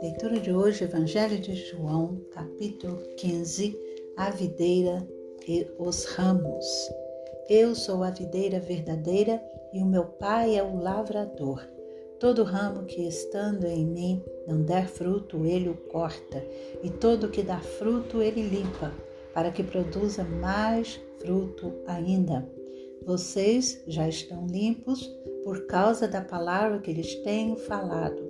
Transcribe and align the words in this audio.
leitura 0.00 0.40
de 0.40 0.50
hoje, 0.50 0.84
Evangelho 0.84 1.38
de 1.38 1.54
João, 1.54 2.22
capítulo 2.32 2.96
15, 3.18 3.78
a 4.16 4.30
videira 4.30 5.06
e 5.46 5.66
os 5.78 6.06
ramos. 6.06 6.64
Eu 7.50 7.74
sou 7.74 8.02
a 8.02 8.10
videira 8.10 8.58
verdadeira 8.58 9.42
e 9.74 9.82
o 9.82 9.86
meu 9.86 10.04
pai 10.04 10.56
é 10.56 10.62
o 10.62 10.80
lavrador. 10.80 11.62
Todo 12.18 12.44
ramo 12.44 12.86
que 12.86 13.06
estando 13.06 13.66
em 13.66 13.84
mim 13.84 14.24
não 14.46 14.62
der 14.62 14.88
fruto, 14.88 15.44
ele 15.44 15.68
o 15.68 15.74
corta, 15.74 16.42
e 16.82 16.88
todo 16.88 17.28
que 17.28 17.42
dá 17.42 17.60
fruto, 17.60 18.22
ele 18.22 18.42
limpa, 18.42 18.92
para 19.34 19.50
que 19.50 19.62
produza 19.62 20.24
mais 20.24 20.98
fruto 21.18 21.74
ainda. 21.86 22.48
Vocês 23.04 23.82
já 23.86 24.08
estão 24.08 24.46
limpos 24.46 25.06
por 25.44 25.66
causa 25.66 26.08
da 26.08 26.22
palavra 26.22 26.78
que 26.78 26.92
lhes 26.92 27.14
tenho 27.16 27.56
falado. 27.56 28.29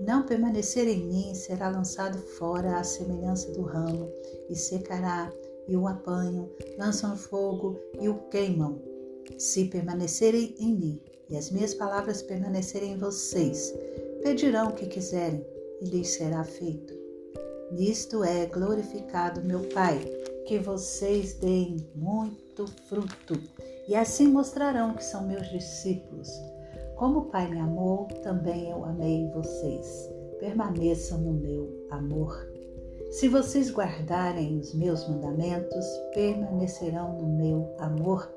não 0.00 0.24
permanecer 0.24 0.88
em 0.88 1.06
mim, 1.06 1.34
será 1.34 1.68
lançado 1.68 2.18
fora 2.18 2.78
à 2.78 2.82
semelhança 2.82 3.52
do 3.52 3.62
ramo, 3.62 4.10
e 4.48 4.56
secará, 4.56 5.30
e 5.68 5.76
o 5.76 5.86
apanham, 5.86 6.50
lançam 6.78 7.16
fogo 7.16 7.78
e 8.00 8.08
o 8.08 8.14
queimam. 8.30 8.80
Se 9.38 9.66
permanecerem 9.66 10.54
em 10.58 10.74
mim, 10.74 11.00
e 11.28 11.36
as 11.36 11.50
minhas 11.50 11.74
palavras 11.74 12.22
permanecerem 12.22 12.92
em 12.92 12.98
vocês, 12.98 13.74
pedirão 14.22 14.68
o 14.68 14.74
que 14.74 14.86
quiserem, 14.86 15.46
e 15.82 15.84
lhes 15.84 16.08
será 16.08 16.44
feito. 16.44 16.98
Nisto 17.70 18.24
é 18.24 18.46
glorificado 18.46 19.44
meu 19.44 19.60
Pai, 19.68 19.98
que 20.46 20.58
vocês 20.58 21.34
deem 21.34 21.88
muito 21.94 22.66
fruto, 22.88 23.40
e 23.86 23.94
assim 23.94 24.28
mostrarão 24.28 24.94
que 24.94 25.04
são 25.04 25.26
meus 25.26 25.48
discípulos. 25.50 26.28
Como 27.00 27.20
o 27.20 27.24
Pai 27.30 27.48
me 27.48 27.58
amou, 27.58 28.06
também 28.22 28.68
eu 28.68 28.84
amei 28.84 29.26
vocês. 29.30 30.12
Permaneçam 30.38 31.16
no 31.16 31.32
meu 31.32 31.86
amor. 31.88 32.46
Se 33.08 33.26
vocês 33.26 33.70
guardarem 33.70 34.58
os 34.58 34.74
meus 34.74 35.08
mandamentos, 35.08 35.86
permanecerão 36.12 37.16
no 37.16 37.26
meu 37.26 37.74
amor. 37.78 38.30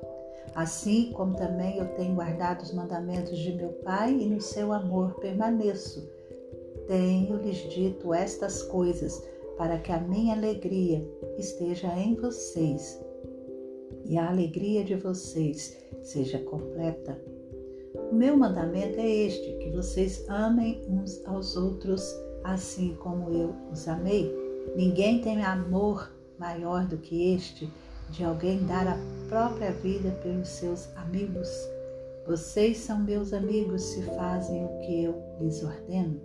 Assim 0.54 1.12
como 1.12 1.36
também 1.36 1.76
eu 1.76 1.88
tenho 1.88 2.14
guardado 2.14 2.62
os 2.62 2.72
mandamentos 2.72 3.38
de 3.38 3.52
meu 3.52 3.68
Pai 3.84 4.14
e 4.18 4.30
no 4.30 4.40
seu 4.40 4.72
amor 4.72 5.12
permaneço. 5.20 6.10
Tenho-lhes 6.86 7.68
dito 7.68 8.14
estas 8.14 8.62
coisas 8.62 9.22
para 9.58 9.78
que 9.78 9.92
a 9.92 10.00
minha 10.00 10.34
alegria 10.34 11.06
esteja 11.36 11.88
em 11.98 12.14
vocês 12.14 12.98
e 14.06 14.16
a 14.16 14.30
alegria 14.30 14.82
de 14.82 14.94
vocês 14.94 15.76
seja 16.02 16.38
completa. 16.38 17.33
O 18.14 18.16
meu 18.16 18.36
mandamento 18.36 19.00
é 19.00 19.08
este: 19.08 19.58
que 19.58 19.70
vocês 19.70 20.24
amem 20.28 20.80
uns 20.88 21.20
aos 21.26 21.56
outros 21.56 22.14
assim 22.44 22.94
como 23.02 23.28
eu 23.30 23.52
os 23.72 23.88
amei. 23.88 24.32
Ninguém 24.76 25.20
tem 25.20 25.42
amor 25.42 26.14
maior 26.38 26.86
do 26.86 26.96
que 26.96 27.34
este 27.34 27.68
de 28.10 28.22
alguém 28.22 28.64
dar 28.66 28.86
a 28.86 28.96
própria 29.28 29.72
vida 29.72 30.12
pelos 30.22 30.46
seus 30.46 30.88
amigos. 30.96 31.48
Vocês 32.24 32.76
são 32.76 33.00
meus 33.00 33.32
amigos 33.32 33.82
se 33.82 34.02
fazem 34.02 34.64
o 34.64 34.78
que 34.78 35.02
eu 35.02 35.20
lhes 35.40 35.64
ordeno. 35.64 36.20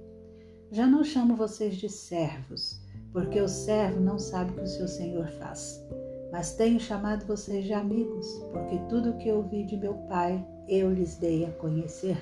Já 0.72 0.86
não 0.86 1.04
chamo 1.04 1.36
vocês 1.36 1.76
de 1.76 1.90
servos, 1.90 2.80
porque 3.12 3.42
o 3.42 3.48
servo 3.48 4.00
não 4.00 4.20
sabe 4.20 4.52
o 4.52 4.56
que 4.58 4.62
o 4.62 4.68
seu 4.68 4.88
senhor 4.88 5.28
faz. 5.40 5.84
Mas 6.32 6.56
tenho 6.56 6.80
chamado 6.80 7.26
vocês 7.26 7.66
de 7.66 7.74
amigos, 7.74 8.28
porque 8.52 8.78
tudo 8.90 9.12
o 9.12 9.18
que 9.18 9.32
ouvi 9.32 9.64
de 9.66 9.78
meu 9.78 9.96
Pai 10.08 10.46
eu 10.68 10.92
lhes 10.92 11.16
dei 11.16 11.46
a 11.46 11.52
conhecer. 11.52 12.18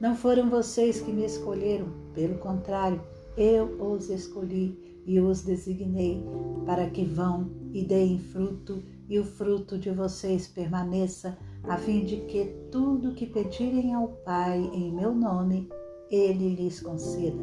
Não 0.00 0.14
foram 0.14 0.48
vocês 0.48 1.00
que 1.00 1.12
me 1.12 1.24
escolheram, 1.24 1.88
pelo 2.14 2.38
contrário, 2.38 3.00
eu 3.36 3.66
os 3.80 4.08
escolhi 4.08 5.02
e 5.04 5.20
os 5.20 5.42
designei 5.42 6.22
para 6.64 6.88
que 6.88 7.04
vão 7.04 7.50
e 7.72 7.84
deem 7.84 8.18
fruto, 8.18 8.82
e 9.08 9.18
o 9.18 9.24
fruto 9.24 9.78
de 9.78 9.90
vocês 9.90 10.46
permaneça, 10.46 11.36
a 11.64 11.76
fim 11.76 12.04
de 12.04 12.18
que 12.26 12.44
tudo 12.70 13.14
que 13.14 13.26
pedirem 13.26 13.94
ao 13.94 14.08
Pai 14.24 14.58
em 14.72 14.92
meu 14.92 15.14
nome, 15.14 15.68
ele 16.10 16.54
lhes 16.54 16.80
conceda. 16.80 17.42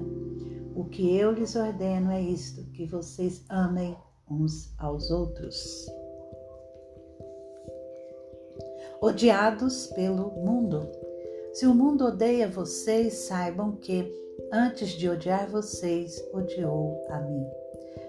O 0.75 0.85
que 0.85 1.15
eu 1.15 1.31
lhes 1.31 1.55
ordeno 1.55 2.11
é 2.11 2.21
isto: 2.21 2.63
que 2.71 2.85
vocês 2.85 3.43
amem 3.49 3.95
uns 4.29 4.73
aos 4.79 5.11
outros 5.11 5.87
odiados 9.01 9.87
pelo 9.87 10.31
mundo. 10.31 10.89
Se 11.53 11.65
o 11.67 11.73
mundo 11.73 12.05
odeia 12.05 12.47
vocês, 12.47 13.13
saibam 13.13 13.73
que, 13.73 14.11
antes 14.51 14.89
de 14.89 15.07
odiar 15.07 15.49
vocês, 15.49 16.23
odiou 16.33 17.05
a 17.09 17.21
mim. 17.21 17.45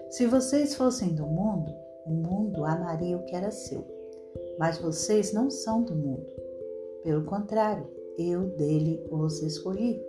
Se 0.09 0.25
vocês 0.25 0.75
fossem 0.75 1.13
do 1.13 1.25
mundo, 1.25 1.71
o 2.05 2.11
mundo 2.11 2.65
amaria 2.65 3.17
o 3.17 3.25
que 3.25 3.35
era 3.35 3.51
seu. 3.51 3.85
Mas 4.57 4.77
vocês 4.77 5.33
não 5.33 5.49
são 5.49 5.83
do 5.83 5.95
mundo. 5.95 6.25
Pelo 7.03 7.23
contrário, 7.25 7.87
eu 8.17 8.45
dele 8.57 9.05
os 9.11 9.41
escolhi. 9.41 10.01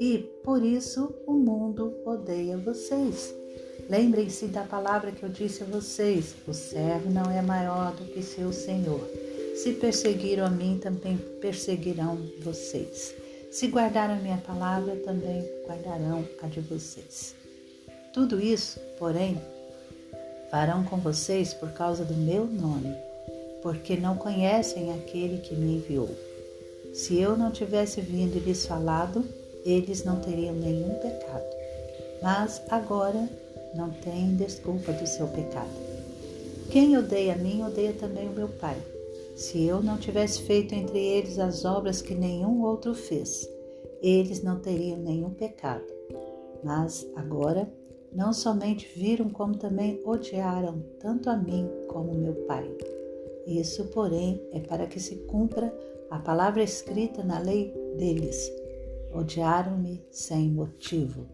E 0.00 0.18
por 0.42 0.62
isso 0.64 1.14
o 1.26 1.34
mundo 1.34 1.94
odeia 2.04 2.56
vocês. 2.56 3.41
Lembrem-se 3.88 4.46
da 4.46 4.62
palavra 4.62 5.12
que 5.12 5.22
eu 5.22 5.28
disse 5.28 5.62
a 5.62 5.66
vocês: 5.66 6.34
o 6.46 6.52
servo 6.52 7.10
não 7.10 7.30
é 7.30 7.42
maior 7.42 7.92
do 7.92 8.04
que 8.04 8.22
seu 8.22 8.52
senhor. 8.52 9.08
Se 9.56 9.72
perseguiram 9.72 10.46
a 10.46 10.50
mim, 10.50 10.78
também 10.82 11.16
perseguirão 11.40 12.18
vocês. 12.40 13.14
Se 13.50 13.66
guardaram 13.66 14.14
a 14.14 14.18
minha 14.18 14.38
palavra, 14.38 14.96
também 14.96 15.46
guardarão 15.66 16.26
a 16.42 16.46
de 16.46 16.60
vocês. 16.60 17.34
Tudo 18.14 18.40
isso, 18.40 18.80
porém, 18.98 19.40
farão 20.50 20.84
com 20.84 20.96
vocês 20.96 21.52
por 21.52 21.70
causa 21.72 22.04
do 22.04 22.14
meu 22.14 22.46
nome, 22.46 22.94
porque 23.62 23.96
não 23.96 24.16
conhecem 24.16 24.92
aquele 24.94 25.38
que 25.38 25.54
me 25.54 25.76
enviou. 25.76 26.10
Se 26.94 27.18
eu 27.18 27.36
não 27.36 27.50
tivesse 27.50 28.00
vindo 28.00 28.36
e 28.36 28.40
lhes 28.40 28.66
falado, 28.66 29.24
eles 29.64 30.04
não 30.04 30.20
teriam 30.20 30.54
nenhum 30.54 30.94
pecado. 30.94 31.44
Mas 32.22 32.62
agora 32.68 33.28
não 33.74 33.90
têm 33.90 34.36
desculpa 34.36 34.92
do 34.92 35.06
seu 35.06 35.28
pecado. 35.28 35.70
Quem 36.70 36.96
odeia 36.96 37.34
a 37.34 37.36
mim, 37.36 37.62
odeia 37.62 37.92
também 37.92 38.28
o 38.28 38.32
meu 38.32 38.48
Pai. 38.48 38.76
Se 39.36 39.62
eu 39.64 39.82
não 39.82 39.98
tivesse 39.98 40.42
feito 40.42 40.74
entre 40.74 40.98
eles 40.98 41.38
as 41.38 41.64
obras 41.64 42.00
que 42.00 42.14
nenhum 42.14 42.62
outro 42.62 42.94
fez, 42.94 43.48
eles 44.00 44.42
não 44.42 44.60
teriam 44.60 44.98
nenhum 44.98 45.30
pecado. 45.30 45.84
Mas 46.62 47.06
agora, 47.16 47.70
não 48.12 48.32
somente 48.32 48.86
viram, 48.94 49.30
como 49.30 49.56
também 49.56 50.00
odiaram 50.04 50.82
tanto 51.00 51.30
a 51.30 51.36
mim 51.36 51.68
como 51.88 52.14
meu 52.14 52.34
Pai. 52.46 52.70
Isso, 53.46 53.86
porém, 53.86 54.40
é 54.52 54.60
para 54.60 54.86
que 54.86 55.00
se 55.00 55.16
cumpra 55.26 55.74
a 56.10 56.18
palavra 56.18 56.62
escrita 56.62 57.24
na 57.24 57.38
lei 57.38 57.72
deles. 57.96 58.50
Odiaram-me 59.12 60.04
sem 60.10 60.50
motivo. 60.50 61.26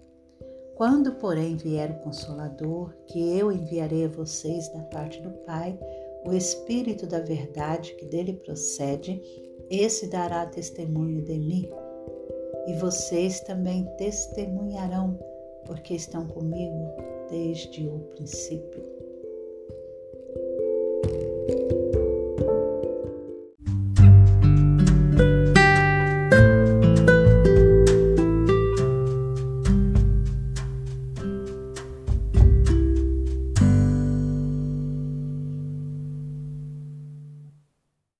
Quando, 0.78 1.16
porém, 1.16 1.56
vier 1.56 1.90
o 1.90 1.98
Consolador, 2.04 2.94
que 3.04 3.36
eu 3.36 3.50
enviarei 3.50 4.04
a 4.04 4.08
vocês 4.08 4.69
da 4.69 4.78
parte 4.82 5.20
do 5.20 5.32
Pai, 5.44 5.76
o 6.25 6.32
Espírito 6.32 7.04
da 7.04 7.19
Verdade 7.19 7.96
que 7.96 8.06
dele 8.06 8.34
procede, 8.34 9.20
esse 9.69 10.06
dará 10.06 10.46
testemunho 10.46 11.20
de 11.25 11.36
mim. 11.36 11.69
E 12.69 12.75
vocês 12.75 13.40
também 13.40 13.86
testemunharão, 13.96 15.19
porque 15.66 15.94
estão 15.94 16.28
comigo 16.28 16.94
desde 17.28 17.88
o 17.88 17.98
princípio. 18.14 18.97